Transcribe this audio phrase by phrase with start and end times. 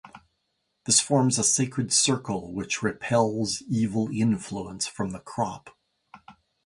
[0.87, 5.77] This forms a sacred circle which repels evil influence from the crop.